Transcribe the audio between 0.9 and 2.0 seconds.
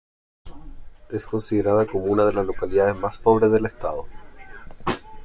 Es considerada